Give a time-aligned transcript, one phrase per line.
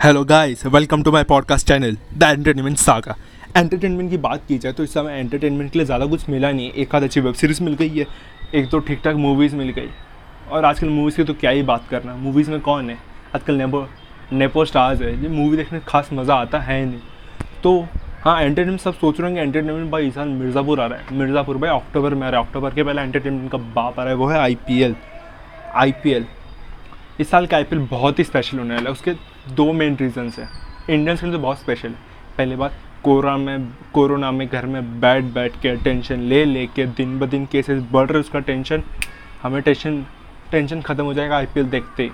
[0.00, 3.16] Hello guys welcome to my podcast channel the entertainment saga
[3.56, 6.70] entertainment की बात की जाए तो इस समय एंटरटेनमेंट के लिए ज़्यादा कुछ मिला नहीं
[6.72, 8.06] एक आध अच्छी वेब सीरीज़ मिल गई है,
[8.54, 9.88] एक तो ठीक ठाक मूवीज़ मिल गई।
[10.50, 12.96] और आजकल मूवीज़ की तो क्या ही बात करना। मूवीज़ में कौन है?
[13.34, 13.86] आजकल नेपो
[14.32, 17.00] नेपो स्टार्स है। जो मूवी देखने में खास मज़ा आता है नहीं।
[17.62, 17.78] तो
[18.24, 21.18] हाँ एंटरटेनमेंट सब सोच रहे हैं कि एंटरटेनमेंट भाई इस साल मिर्ज़ापुर आ रहा है।
[21.18, 24.12] मिर्ज़ापुर भाई अक्टूबर में आ रहा है। अक्टूबर के पहले एंटरटेनमेंट का बाप आ रहा
[24.12, 24.96] है। वो है I P L
[25.74, 26.26] I P L
[27.20, 29.14] इस साल का आई पी एल बहुत ही स्पेशल होने वाला है। उसके
[29.48, 30.48] दो मेन रीजंस हैं।
[30.90, 32.08] इंडियंस के तो बहुत स्पेशल है।
[32.38, 32.72] पहली बात,
[33.04, 37.26] कोरोना में कोरोना में घर में बैठ बैठ के टेंशन ले ले के दिन ब
[37.26, 38.82] दिन केसेस बढ़ रहे उसका टेंशन
[39.42, 40.04] हमें टेंशन
[40.50, 42.10] टेंशन ख़त्म हो जाएगा आईपीएल देखते ही।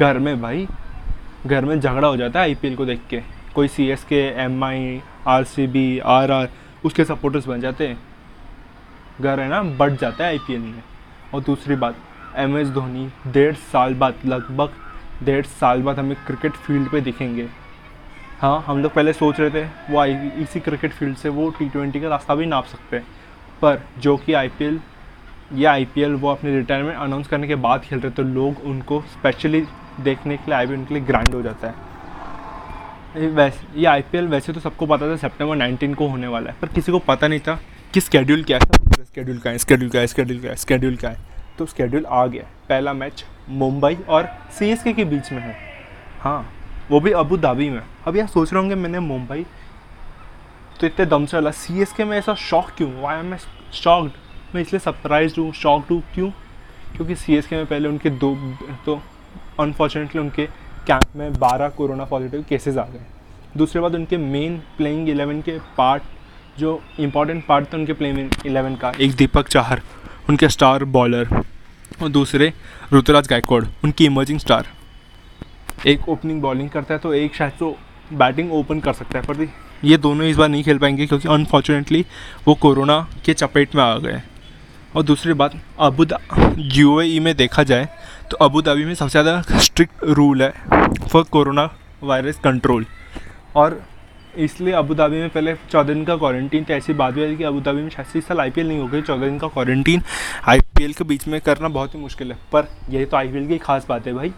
[0.00, 0.66] घर में भाई,
[1.46, 3.22] घर में झगड़ा हो जाता है आईपीएल को देख के।
[3.54, 6.48] कोई C S K M I R C B R R
[6.84, 7.98] उसके सपोर्टर्स बन जाते हैं।
[9.20, 10.82] घर है ना, बढ़ जाता है आईपीएल में।
[11.34, 11.96] और दूसरी बात
[12.36, 14.72] एम एस धोनी, डेढ़ साल बाद लगभग
[15.22, 17.46] डेढ़ साल बाद हमें क्रिकेट फ़ील्ड पे दिखेंगे।
[18.40, 21.68] हाँ हम लोग पहले सोच रहे थे, वो आई, इसी क्रिकेट फ़ील्ड से वो टी
[21.68, 23.04] ट्वेंटी का रास्ता भी नाप सकते हैं।
[23.62, 24.80] पर जो कि आई पी एल
[25.54, 28.64] ये आई पी एल वो अपने रिटायरमेंट अनाउंस करने के बाद खेल रहे तो लोग
[28.66, 29.60] उनको स्पेशली
[30.00, 31.88] देखने के लिए आई पी एल उनके लिए ग्रैंड हो जाता है।
[33.28, 36.50] वैसे, ये आई पी एल वैसे तो सबको पता था सेप्टेम्बर नाइनटीन को होने वाला
[36.50, 37.58] है, पर किसी को पता नहीं था
[37.94, 41.10] कि स्केड्यूल क्या है स्केड्यूल क्या है स्केड्यूल क्या है स्केड्यूल क्या है स्केड्यूल क्या
[41.10, 41.16] है।
[41.60, 45.54] तो स्केड्यूल आ गया। पहला मैच मुंबई और सी के बीच में है।
[46.20, 46.52] हाँ
[46.90, 49.44] वो भी अबू धाबी में। अब यार सोच रहे होंगे मैंने मुंबई
[50.80, 52.90] तो इतने दम से चला सी एस के में ऐसा शॉक क्यों?
[53.02, 53.36] वाई एम
[53.74, 56.30] शॉक्ड मैं इसलिए सरप्राइज़ हूँ शॉक्ड हूँ। क्यों?
[56.96, 58.34] क्योंकि सी एस के में पहले उनके दो
[58.86, 59.00] तो
[59.60, 60.46] अनफॉर्चुनेटली उनके
[60.86, 63.04] कैंप में बारह कोरोना पॉजिटिव केसेस आ गए।
[63.56, 66.02] दूसरे बात, उनके मेन प्लेइंग इलेवन के पार्ट
[66.58, 69.80] जो इम्पोर्टेंट पार्ट थे उनके प्लेइंग इलेवन का। एक दीपक चाहर,
[70.28, 71.42] उनके स्टार बॉलर
[72.02, 72.52] और दूसरे
[72.92, 74.66] ऋतुराज गायकवाड़, उनकी इमर्जिंग स्टार
[75.86, 77.76] एक ओपनिंग बॉलिंग करता है तो एक शायद तो
[78.12, 79.48] बैटिंग ओपन कर सकता है, पर
[79.84, 82.04] ये दोनों इस बार नहीं खेल पाएँगे क्योंकि अनफॉर्चुनेटली
[82.46, 84.20] वो कोरोना के चपेट में आ गए
[84.96, 86.04] और दूसरी बात अबू
[86.74, 87.88] यू e में देखा जाए
[88.30, 90.52] तो अबू धाबी में सबसे ज़्यादा स्ट्रिक्ट रूल है
[91.02, 91.68] फॉर कोरोना
[92.02, 92.86] वायरस कंट्रोल
[93.56, 93.80] और
[94.36, 97.44] इसलिए अबू धाबी में पहले चौदह दिन का क्वारंटीन तो ऐसी बात हुई है कि
[97.44, 100.02] अबू धाबी में इस साल आईपीएल नहीं हो गई, चौदह दिन का क्वारंटीन
[100.48, 103.86] आई के बीच में करना बहुत ही मुश्किल है, पर यही तो आईपीएल की खास
[103.88, 104.32] बात है भाई।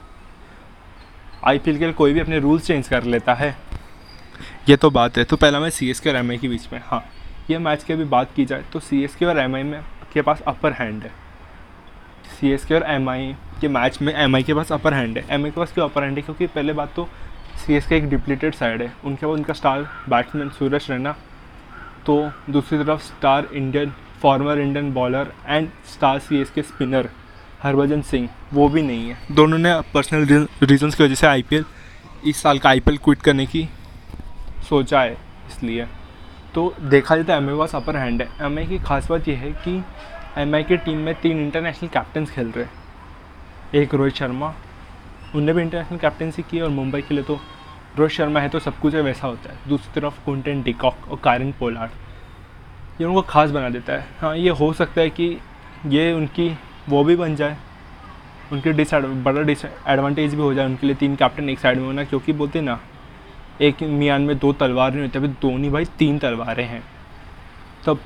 [1.44, 3.56] आईपीएल के लिए कोई भी अपने रूल्स चेंज कर लेता है।
[4.69, 6.69] ये तो बात है। तो पहला मैं सी एस के और एम आई के बीच
[6.72, 7.04] में हाँ।
[7.50, 9.81] ये मैच की अभी बात की जाए तो सी एस के और एम आई में
[10.12, 11.10] के पास अपर हैंड है।
[12.31, 15.19] सी एस के और एम आई के मैच में एम आई के पास अपर हैंड
[15.19, 16.22] है। एम आई के पास क्यों अपर हैंड है?
[16.22, 17.08] क्योंकि पहले बात तो
[17.56, 21.14] सी एस के एक डिप्लीटेड साइड है। उनके बाद उनका स्टार बैट्समैन सूरज रैना
[22.06, 22.16] तो
[22.50, 23.92] दूसरी तरफ़ star Indian
[24.22, 27.08] former Indian bowler and star C S K spinner
[27.62, 31.64] Harbhajan Singh वो भी नहीं है। दोनों ने पर्सनल रीजंस की वजह से आईपीएल
[32.26, 33.69] इस साल का आईपीएल क्विट करने की
[34.69, 35.12] सोचा है,
[35.48, 35.86] इसलिए।
[36.54, 39.50] तो देखा जाए तो एम आई अपर हैंड है। एम की खास बात यह है
[39.64, 39.76] कि
[40.38, 44.54] एम की टीम में तीन इंटरनेशनल कैप्टन खेल रहे हैं। एक रोहित शर्मा
[45.34, 47.38] उनने भी इंटरनेशनल कैप्टनसी की और मुंबई के लिए तो
[47.98, 51.53] रोहित शर्मा है तो सब कुछ वैसा होता है। दूसरी तरफ़ कुंटेन डिकॉक और कारिन
[51.53, 55.37] पोलार्ड ये उनको खास बना देता है। हाँ ये हो सकता है कि
[55.87, 56.48] ये उनकी
[56.88, 57.56] वो भी बन जाए,
[58.53, 61.87] उनके डिस बड़ा डिस एडवांटेज भी हो जाए, उनके लिए तीन कैप्टन एक साइड में
[61.87, 62.78] होना, क्योंकि बोलते ना,
[63.60, 66.82] एक मियान में दो तलवार नहीं होती, अभी दो नहीं भाई तीन तलवारें हैं।
[67.87, 68.00] तब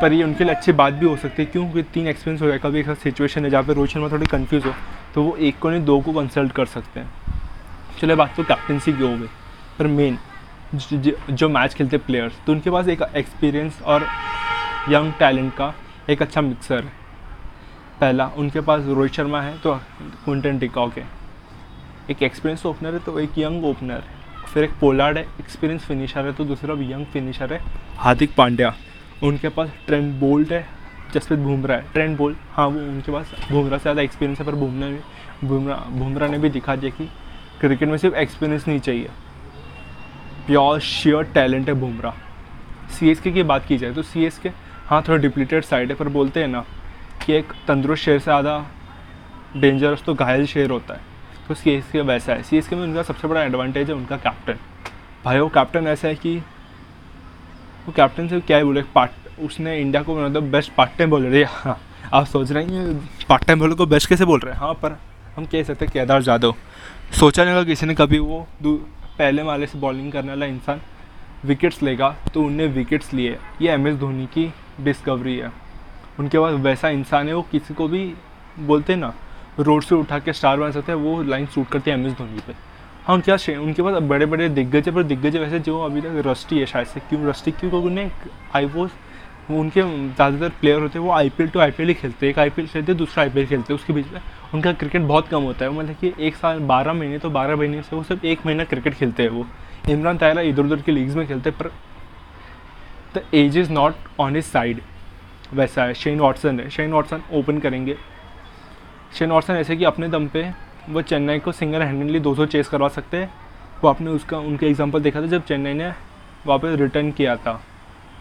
[0.00, 2.58] पर ये उनके लिए अच्छी बात भी हो सकती है, क्योंकि तीन एक्सपीरियंस हो जाए
[2.58, 4.72] कभी एक सिचुएशन है जहाँ पर रोहित शर्मा थोड़ी कन्फ्यूज़ हो।
[5.16, 7.10] तो वो एक को नहीं, दो को कंसल्ट कर सकते हैं।
[8.00, 9.28] चले बात तो कैप्टनसी की हो गई।
[9.78, 10.18] पर मेन
[11.30, 14.06] जो मैच खेलते प्लेयर्स तो उनके पास एक एक्सपीरियंस और
[14.90, 15.72] यंग टैलेंट का
[16.10, 16.92] एक अच्छा मिक्सर है।
[18.00, 19.74] पहला, उनके पास रोहित शर्मा है तो
[20.24, 21.06] क्विंटन टिकॉक है।
[22.10, 26.26] एक एक्सपीरियंस ओपनर है तो एक यंग ओपनर है। फिर एक पोलार्ड है एक्सपीरियंस फिनिशर
[26.26, 27.60] है तो दूसरा यंग फिनिशर है,
[27.96, 28.74] हार्दिक पांड्या।
[29.22, 30.64] उनके पास ट्रेंड बोल्ट है
[31.12, 34.54] जसप्रीत बुमराह है। ट्रेंड बोल हाँ वो उनके पास बुमराह से ज़्यादा एक्सपीरियंस है, पर
[34.54, 34.98] बुमराह भी
[35.44, 37.08] बुमराह बुमराह ने भी दिखा दिया कि
[37.60, 39.10] क्रिकेट में सिर्फ़ एक्सपीरियंस नहीं चाहिए।
[40.46, 42.14] प्योर श्योर टैलेंट है बुमराह।
[42.90, 44.48] सी एस के की बात की जाए तो सी एस के
[44.86, 46.64] हाँ थोड़ा डिप्लीटेड साइड है, पर बोलते हैं ना
[47.24, 48.64] कि एक तंदुरुस्त शेर से ज़्यादा
[49.56, 51.00] डेंजरस तो घायल शेर होता है।
[51.48, 53.94] तो सी एस के वैसा है। सी एस के में उनका सबसे बड़ा एडवांटेज है
[53.96, 54.58] उनका कैप्टन
[55.24, 56.40] भाई, वो कैप्टन ऐसा है कि
[57.86, 59.10] वो कैप्टन से क्या ही बोले, पार्ट,
[59.40, 61.78] उसने इंडिया को मतलब बेस्ट पार्ट टाइम बॉलर है। हाँ
[62.14, 62.94] आप सोच रहे हैं
[63.28, 64.60] पार्ट टाइम बॉलर को बेस्ट कैसे बोल रहे हैं?
[64.60, 64.98] हाँ पर
[65.36, 66.54] हम कह सकते हैं केदार जाधव।
[67.12, 70.80] सोचा नहीं होगा किसी ने कभी वो पहले वाले से बॉलिंग करने वाला इंसान
[71.44, 75.52] विकेट्स लेगा तो उनने विकेट्स लिए। ये एम एस धोनी की डिस्कवरी है।
[76.18, 78.02] उनके पास वैसा इंसान है, वो किसी को भी
[78.58, 79.12] बोलते ना,
[79.58, 82.12] रोड से उठा के स्टार बना सकते हैं, वो लाइन सूट करती है एम एस
[82.12, 82.54] धोनी पे।
[83.06, 86.22] हाँ क्या शे, उनके पास बड़े बड़े दिग्गज है, पर दिग्गज वैसे जो अभी तक
[86.26, 88.10] रस्टी है, शायद से क्यों रस्टी क्यों क्योंकि उन्हें
[88.54, 88.88] आई वो
[89.50, 92.50] उनके ज़्यादातर प्लेयर होते हैं, वो आई पी टू आई ही खेलते हैं। एक आई
[92.50, 94.20] पी एल खेलते हैं, दूसरा आई पी एल खेलते हैं, उसके बीच में
[94.54, 97.82] उनका क्रिकेट बहुत कम होता है। मतलब कि एक साल, बारह महीने तो बारह महीने
[97.82, 99.46] से वो सिर्फ़ एक महीना क्रिकेट खेलते हैं वो।
[99.90, 101.70] इमरान तायरा इधर उधर की लीग्स में खेलते हैं, पर
[103.14, 104.80] the age is not on his side
[105.54, 107.96] वैसा है शेन वॉटसन है। शेन वॉटसन ओपन करेंगे।
[109.18, 110.50] शेन वॉटसन ऐसे कि अपने दम पे
[110.88, 113.30] वो चेन्नई को सिंगल हैंडली 200 चेस करवा सकते हैं।
[113.82, 115.92] वो आपने उसका, उनके एग्जांपल देखा था जब चेन्नई ने
[116.46, 117.60] वापस रिटर्न किया था।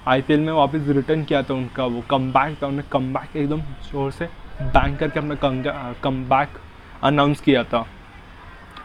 [0.07, 3.61] आईपीएल में वापस रिटर्न किया था उनका वो कम बैक था, उन्होंने कम बैक एकदम
[3.83, 4.25] ज़ोर से
[4.63, 6.57] बैंक करके अपना कम बैक
[7.03, 7.85] अनाउंस किया था।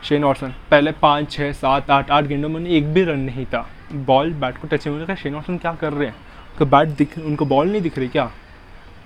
[0.04, 3.46] शेन वॉटसन पहले पाँच छः सात, आठ आठ गेंदों में उन्हें एक भी रन नहीं
[3.46, 6.14] था। बॉल बैट को टच नहीं शेन वॉटसन क्या कर रहे हैं?
[6.52, 8.30] उनको बैट दिख, उनको बॉल नहीं दिख रही क्या?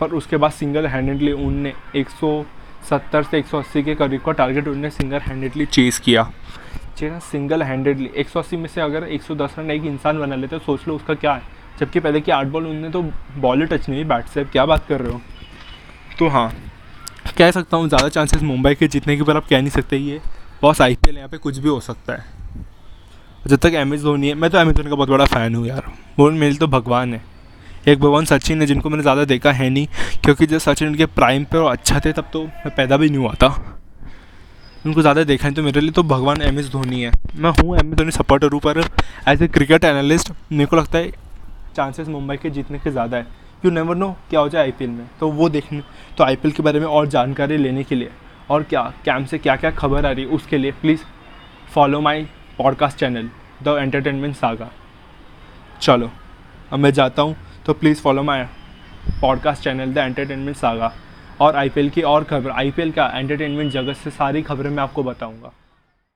[0.01, 5.19] पर उसके बाद सिंगल हैंडेडली उनने 170 से 180 के करीब का टारगेट उनने सिंगल
[5.21, 6.31] हैंडेडली चेस किया
[6.99, 10.97] चेस सिंगल हैंडेडली 180 में से अगर 110 रन एक इंसान बना लेते सोच लो
[10.97, 11.43] उसका क्या है।
[11.81, 13.03] जबकि पहले की आठ बॉल उनने तो
[13.39, 15.21] बॉल ही टच नहीं बैट से। क्या बात कर रहे हो?
[16.19, 16.53] तो हाँ
[17.39, 20.21] कह सकता हूँ ज़्यादा चांसेस मुंबई के जीतने के पर आप कह नहीं सकते, ये
[20.63, 22.33] बॉस आई पी एल यहाँ पे कुछ भी हो सकता है।
[23.47, 25.55] जब तक एम एस धोनी है, मैं तो एम एस धोनी का बहुत बड़ा फ़ैन
[25.55, 27.23] हूँ यार। वो मेरे तो भगवान है।
[27.89, 29.87] एक भगवान सचिन है जिनको मैंने ज़्यादा देखा है नहीं।
[30.25, 33.19] क्योंकि जब सचिन उनके प्राइम पे और अच्छा थे, तब तो मैं पैदा भी नहीं
[33.19, 33.49] हुआ था।
[34.87, 37.77] उनको ज़्यादा देखा है तो मेरे लिए तो भगवान एम एस धोनी है। मैं हूँ
[37.79, 38.83] एम एस धोनी सपोर्टर हूँ, पर
[39.29, 41.11] एज ए क्रिकेट एनालिस्ट मेरे को लगता है
[41.77, 43.27] चांसेस मुंबई के जीतने के ज़्यादा है।
[43.65, 45.83] यू नेवर नो क्या हो जाए आईपीएल में। तो वो देखने
[46.19, 48.11] तो आईपीएल के बारे में और जानकारी लेने के लिए
[48.51, 51.01] और क्या कैम्प से क्या क्या खबर आ रही है, उसके लिए please
[51.75, 52.27] follow my
[52.59, 53.31] podcast channel
[53.63, 54.71] the entertainment saga
[55.81, 56.11] चलो,
[56.73, 57.37] अब मैं जाता हूँ
[57.67, 58.45] तो please follow my
[59.21, 60.93] podcast channel the entertainment saga
[61.41, 65.53] और आईपीएल की और खबर आईपीएल का एंटरटेनमेंट जगत से सारी खबरें मैं आपको बताऊँगा।